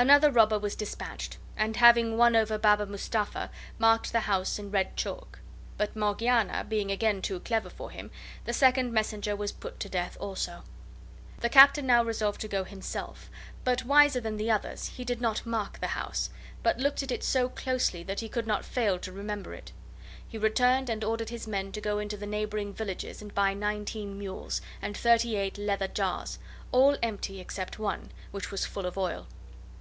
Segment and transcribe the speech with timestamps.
[0.00, 3.50] Another robber was dispatched, and, having won over Baba Mustapha,
[3.80, 5.40] marked the house in red chalk;
[5.76, 8.12] but Morgiana being again too clever for them,
[8.44, 10.62] the second messenger was put to death also.
[11.40, 13.28] The Captain now resolved to go himself,
[13.64, 16.30] but, wiser than the others, he did not mark the house,
[16.62, 19.72] but looked at it so closely that he could not fail to remember it.
[20.28, 24.16] He returned, and ordered his men to go into the neighboring villages and buy nineteen
[24.16, 26.38] mules, and thirty eight leather jars,
[26.70, 29.26] all empty except one, which was full of oil.